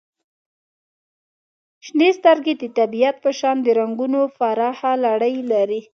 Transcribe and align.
•شنې 1.85 2.09
سترګې 2.19 2.53
د 2.61 2.63
طبیعت 2.77 3.15
په 3.23 3.31
شان 3.39 3.57
د 3.63 3.67
رنګونو 3.79 4.21
پراخه 4.37 4.91
لړۍ 5.05 5.35
لري. 5.51 5.81